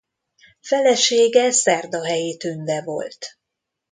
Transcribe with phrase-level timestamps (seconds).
[0.61, 3.37] Felesége Szerdahelyi Tünde volt.